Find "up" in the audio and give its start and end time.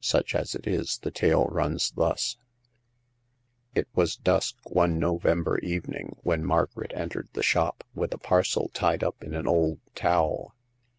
9.04-9.22